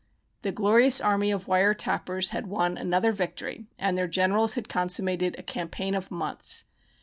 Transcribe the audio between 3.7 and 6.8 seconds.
and their generals had consummated a campaign of months.